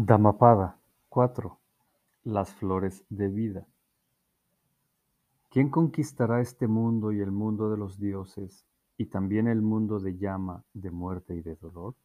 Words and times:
Dhammapada 0.00 0.78
4. 1.08 1.58
Las 2.22 2.54
flores 2.54 3.04
de 3.08 3.26
vida. 3.26 3.66
¿Quién 5.50 5.70
conquistará 5.70 6.40
este 6.40 6.68
mundo 6.68 7.10
y 7.10 7.20
el 7.20 7.32
mundo 7.32 7.68
de 7.68 7.78
los 7.78 7.98
dioses 7.98 8.64
y 8.96 9.06
también 9.06 9.48
el 9.48 9.60
mundo 9.60 9.98
de 9.98 10.16
llama, 10.16 10.62
de 10.72 10.92
muerte 10.92 11.34
y 11.34 11.42
de 11.42 11.56
dolor? 11.56 11.96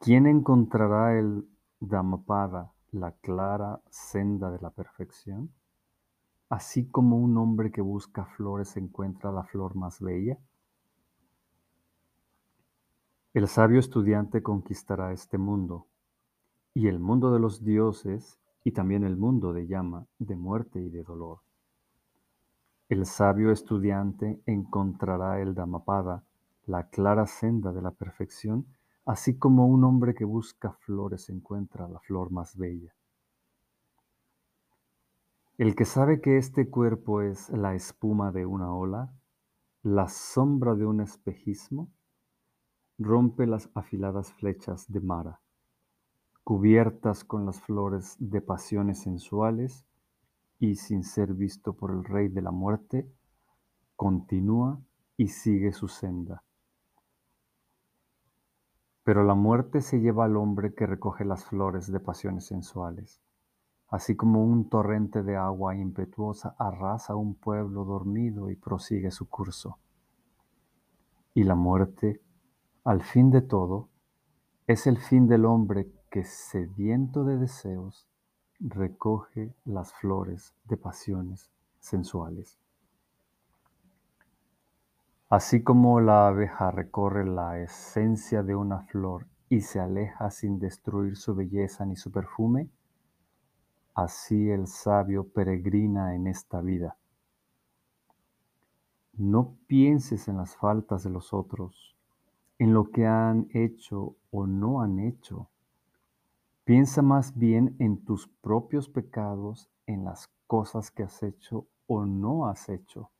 ¿Quién 0.00 0.26
encontrará 0.26 1.16
el 1.16 1.48
Dhammapada, 1.78 2.72
la 2.90 3.12
clara 3.12 3.80
senda 3.88 4.50
de 4.50 4.58
la 4.58 4.70
perfección? 4.70 5.52
Así 6.48 6.88
como 6.88 7.18
un 7.18 7.38
hombre 7.38 7.70
que 7.70 7.82
busca 7.82 8.24
flores 8.24 8.76
encuentra 8.76 9.30
la 9.30 9.44
flor 9.44 9.76
más 9.76 10.00
bella. 10.00 10.40
El 13.32 13.46
sabio 13.46 13.78
estudiante 13.78 14.42
conquistará 14.42 15.12
este 15.12 15.38
mundo 15.38 15.86
y 16.80 16.88
el 16.88 16.98
mundo 16.98 17.30
de 17.30 17.38
los 17.38 17.62
dioses 17.62 18.40
y 18.64 18.72
también 18.72 19.04
el 19.04 19.18
mundo 19.18 19.52
de 19.52 19.66
llama, 19.66 20.06
de 20.18 20.34
muerte 20.34 20.80
y 20.80 20.88
de 20.88 21.02
dolor. 21.02 21.40
El 22.88 23.04
sabio 23.04 23.52
estudiante 23.52 24.40
encontrará 24.46 25.42
el 25.42 25.54
Dhammapada, 25.54 26.24
la 26.64 26.88
clara 26.88 27.26
senda 27.26 27.74
de 27.74 27.82
la 27.82 27.90
perfección, 27.90 28.64
así 29.04 29.36
como 29.36 29.66
un 29.66 29.84
hombre 29.84 30.14
que 30.14 30.24
busca 30.24 30.72
flores 30.72 31.28
encuentra 31.28 31.86
la 31.86 32.00
flor 32.00 32.30
más 32.30 32.56
bella. 32.56 32.94
El 35.58 35.76
que 35.76 35.84
sabe 35.84 36.22
que 36.22 36.38
este 36.38 36.70
cuerpo 36.70 37.20
es 37.20 37.50
la 37.50 37.74
espuma 37.74 38.32
de 38.32 38.46
una 38.46 38.74
ola, 38.74 39.12
la 39.82 40.08
sombra 40.08 40.74
de 40.74 40.86
un 40.86 41.02
espejismo, 41.02 41.90
rompe 42.96 43.46
las 43.46 43.68
afiladas 43.74 44.32
flechas 44.32 44.90
de 44.90 45.00
Mara 45.00 45.42
cubiertas 46.50 47.22
con 47.22 47.46
las 47.46 47.60
flores 47.60 48.16
de 48.18 48.40
pasiones 48.40 49.02
sensuales, 49.02 49.86
y 50.58 50.74
sin 50.74 51.04
ser 51.04 51.32
visto 51.32 51.74
por 51.74 51.92
el 51.92 52.02
Rey 52.02 52.26
de 52.26 52.42
la 52.42 52.50
Muerte, 52.50 53.08
continúa 53.94 54.80
y 55.16 55.28
sigue 55.28 55.70
su 55.70 55.86
senda. 55.86 56.42
Pero 59.04 59.22
la 59.22 59.36
muerte 59.36 59.80
se 59.80 60.00
lleva 60.00 60.24
al 60.24 60.36
hombre 60.36 60.74
que 60.74 60.86
recoge 60.86 61.24
las 61.24 61.44
flores 61.44 61.92
de 61.92 62.00
pasiones 62.00 62.46
sensuales, 62.46 63.22
así 63.86 64.16
como 64.16 64.42
un 64.44 64.68
torrente 64.68 65.22
de 65.22 65.36
agua 65.36 65.76
impetuosa 65.76 66.56
arrasa 66.58 67.14
un 67.14 67.36
pueblo 67.36 67.84
dormido 67.84 68.50
y 68.50 68.56
prosigue 68.56 69.12
su 69.12 69.28
curso. 69.28 69.78
Y 71.32 71.44
la 71.44 71.54
muerte, 71.54 72.20
al 72.82 73.02
fin 73.02 73.30
de 73.30 73.40
todo, 73.40 73.88
es 74.66 74.88
el 74.88 74.98
fin 74.98 75.28
del 75.28 75.44
hombre 75.44 75.99
que 76.10 76.24
sediento 76.24 77.24
de 77.24 77.38
deseos 77.38 78.06
recoge 78.58 79.54
las 79.64 79.92
flores 79.94 80.54
de 80.64 80.76
pasiones 80.76 81.50
sensuales. 81.78 82.58
Así 85.28 85.62
como 85.62 86.00
la 86.00 86.26
abeja 86.26 86.72
recorre 86.72 87.24
la 87.24 87.60
esencia 87.60 88.42
de 88.42 88.56
una 88.56 88.80
flor 88.82 89.26
y 89.48 89.60
se 89.60 89.78
aleja 89.78 90.30
sin 90.30 90.58
destruir 90.58 91.16
su 91.16 91.34
belleza 91.34 91.86
ni 91.86 91.94
su 91.94 92.10
perfume, 92.10 92.68
así 93.94 94.50
el 94.50 94.66
sabio 94.66 95.28
peregrina 95.28 96.14
en 96.14 96.26
esta 96.26 96.60
vida. 96.60 96.96
No 99.12 99.54
pienses 99.66 100.28
en 100.28 100.38
las 100.38 100.56
faltas 100.56 101.04
de 101.04 101.10
los 101.10 101.32
otros, 101.32 101.96
en 102.58 102.72
lo 102.72 102.90
que 102.90 103.06
han 103.06 103.48
hecho 103.52 104.16
o 104.30 104.46
no 104.46 104.82
han 104.82 104.98
hecho, 104.98 105.49
Piensa 106.70 107.02
más 107.02 107.36
bien 107.36 107.74
en 107.80 108.04
tus 108.04 108.28
propios 108.28 108.88
pecados, 108.88 109.68
en 109.86 110.04
las 110.04 110.32
cosas 110.46 110.92
que 110.92 111.02
has 111.02 111.20
hecho 111.24 111.66
o 111.88 112.06
no 112.06 112.46
has 112.46 112.68
hecho. 112.68 113.10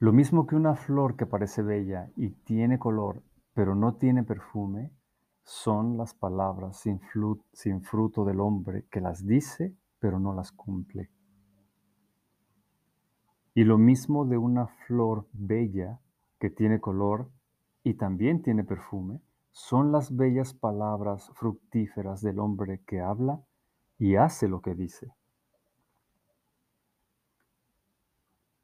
Lo 0.00 0.12
mismo 0.12 0.44
que 0.44 0.56
una 0.56 0.74
flor 0.74 1.14
que 1.14 1.24
parece 1.24 1.62
bella 1.62 2.10
y 2.16 2.30
tiene 2.30 2.80
color, 2.80 3.22
pero 3.52 3.76
no 3.76 3.94
tiene 3.94 4.24
perfume, 4.24 4.90
son 5.44 5.96
las 5.96 6.14
palabras 6.14 6.80
sin, 6.80 7.80
fruto 7.82 8.24
del 8.24 8.40
hombre 8.40 8.86
que 8.90 9.00
las 9.00 9.24
dice, 9.24 9.72
pero 10.00 10.18
no 10.18 10.34
las 10.34 10.50
cumple. 10.50 11.10
Y 13.54 13.62
lo 13.62 13.78
mismo 13.78 14.24
de 14.24 14.36
una 14.36 14.66
flor 14.66 15.28
bella 15.32 16.00
que 16.40 16.50
tiene 16.50 16.80
color 16.80 17.30
y 17.84 17.94
también 17.94 18.42
tiene 18.42 18.64
perfume, 18.64 19.20
son 19.54 19.92
las 19.92 20.16
bellas 20.16 20.52
palabras 20.52 21.30
fructíferas 21.34 22.20
del 22.22 22.40
hombre 22.40 22.82
que 22.84 23.00
habla 23.00 23.40
y 23.98 24.16
hace 24.16 24.48
lo 24.48 24.60
que 24.60 24.74
dice. 24.74 25.14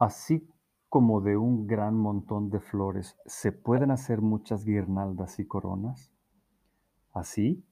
Así 0.01 0.51
como 0.89 1.21
de 1.21 1.37
un 1.37 1.69
gran 1.69 1.95
montón 1.97 2.51
de 2.51 2.59
flores 2.59 3.17
se 3.25 3.53
pueden 3.53 3.93
hacer 3.93 4.21
muchas 4.21 4.65
guirnaldas 4.65 5.39
y 5.39 5.47
coronas, 5.47 6.11
así, 7.12 7.65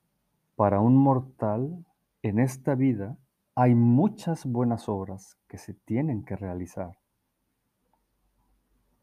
para 0.55 0.81
un 0.81 0.97
mortal 0.97 1.85
en 2.23 2.39
esta 2.39 2.77
vida 2.77 3.19
hay 3.57 3.75
muchas 3.75 4.47
buenas 4.47 4.89
obras 4.89 5.37
que 5.49 5.59
se 5.59 5.75
tienen 5.75 6.25
que 6.25 6.37
realizar. 6.37 6.97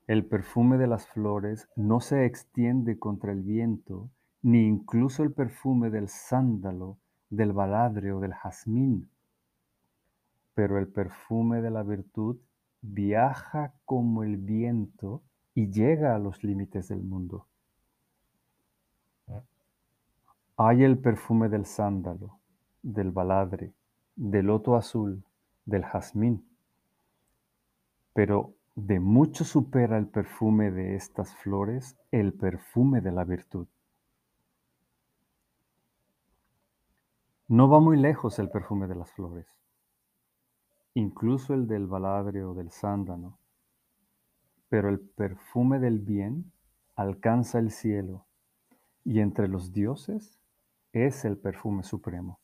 El 0.07 0.25
perfume 0.25 0.77
de 0.77 0.85
las 0.85 1.07
flores 1.07 1.67
no 1.75 1.99
se 1.99 2.25
extiende 2.25 2.99
contra 2.99 3.31
el 3.31 3.41
viento, 3.41 4.09
ni 4.43 4.67
incluso 4.67 5.23
el 5.23 5.33
perfume 5.33 5.89
del 5.89 6.09
sándalo, 6.09 6.97
del 7.29 7.53
baladre 7.53 8.11
o 8.13 8.19
del 8.19 8.33
jazmín. 8.33 9.09
Pero 10.53 10.77
el 10.77 10.87
perfume 10.87 11.61
de 11.61 11.71
la 11.71 11.81
virtud 11.81 12.37
viaja 12.81 13.73
como 13.83 14.23
el 14.23 14.37
viento 14.37 15.23
y 15.55 15.71
llega 15.71 16.15
a 16.15 16.19
los 16.19 16.43
límites 16.43 16.87
del 16.89 17.01
mundo. 17.01 17.47
Hay 20.57 20.83
el 20.83 20.99
perfume 20.99 21.49
del 21.49 21.65
sándalo, 21.65 22.39
del 22.83 23.11
baladre, 23.11 23.73
del 24.15 24.45
loto 24.45 24.75
azul, 24.75 25.23
del 25.65 25.83
jazmín, 25.83 26.47
pero 28.13 28.54
de 28.75 28.99
mucho 28.99 29.45
supera 29.45 29.97
el 29.97 30.07
perfume 30.07 30.69
de 30.69 30.95
estas 30.95 31.33
flores 31.35 31.97
el 32.11 32.33
perfume 32.33 32.99
de 32.99 33.11
la 33.11 33.23
virtud. 33.23 33.67
No 37.47 37.69
va 37.69 37.79
muy 37.79 37.97
lejos 37.97 38.37
el 38.39 38.49
perfume 38.49 38.87
de 38.87 38.95
las 38.95 39.11
flores, 39.11 39.47
incluso 40.93 41.53
el 41.53 41.67
del 41.67 41.87
baladre 41.87 42.43
o 42.43 42.53
del 42.53 42.71
sándano, 42.71 43.37
pero 44.67 44.89
el 44.89 44.99
perfume 44.99 45.79
del 45.79 45.99
bien 45.99 46.51
alcanza 46.95 47.59
el 47.59 47.71
cielo 47.71 48.25
y 49.05 49.19
entre 49.19 49.47
los 49.47 49.71
dioses 49.71 50.39
es 50.91 51.23
el 51.23 51.37
perfume 51.37 51.83
supremo. 51.83 52.39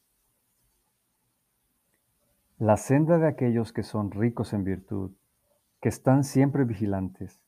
La 2.57 2.77
senda 2.77 3.17
de 3.17 3.27
aquellos 3.27 3.73
que 3.73 3.83
son 3.83 4.11
ricos 4.11 4.53
en 4.53 4.63
virtud 4.63 5.11
que 5.81 5.89
están 5.89 6.23
siempre 6.23 6.63
vigilantes, 6.63 7.41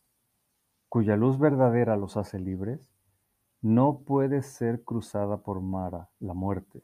cuya 0.90 1.16
luz 1.16 1.38
verdadera 1.38 1.96
los 1.96 2.18
hace 2.18 2.40
libres, 2.40 2.82
no 3.62 4.00
puede 4.00 4.42
ser 4.42 4.84
cruzada 4.84 5.38
por 5.38 5.62
Mara, 5.62 6.10
la 6.20 6.34
muerte. 6.34 6.84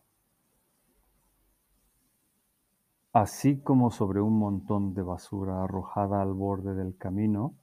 Así 3.11 3.59
como 3.59 3.89
sobre 3.89 4.21
un 4.21 4.37
montón 4.37 4.93
de 4.93 5.01
basura 5.01 5.63
arrojada 5.63 6.21
al 6.21 6.33
borde 6.33 6.75
del 6.75 6.95
camino, 6.95 7.55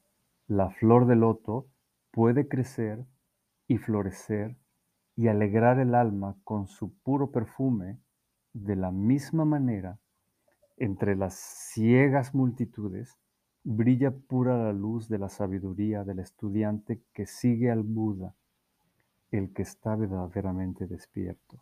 la 0.49 0.71
flor 0.71 1.07
de 1.07 1.15
loto 1.15 1.69
puede 2.11 2.49
crecer 2.49 3.07
y 3.69 3.79
florecer 3.79 4.57
y 5.15 5.29
alegrar 5.29 5.79
el 5.79 5.95
alma 5.95 6.37
con 6.43 6.67
su 6.67 6.93
puro 6.93 7.31
perfume, 7.31 8.01
de 8.53 8.75
la 8.75 8.91
misma 8.91 9.45
manera, 9.45 9.99
entre 10.77 11.15
las 11.15 11.35
ciegas 11.35 12.35
multitudes, 12.35 13.17
brilla 13.69 14.13
pura 14.13 14.57
la 14.57 14.73
luz 14.73 15.09
de 15.09 15.19
la 15.19 15.29
sabiduría 15.29 16.05
del 16.05 16.21
estudiante 16.21 17.03
que 17.13 17.27
sigue 17.27 17.69
al 17.69 17.83
Buda, 17.83 18.33
el 19.33 19.53
que 19.53 19.63
está 19.63 19.97
verdaderamente 19.97 20.87
despierto. 20.87 21.61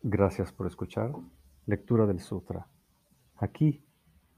Gracias 0.00 0.52
por 0.52 0.68
escuchar 0.68 1.12
Lectura 1.66 2.06
del 2.06 2.20
Sutra, 2.20 2.68
aquí 3.36 3.84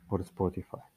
por 0.08 0.22
Spotify. 0.22 0.89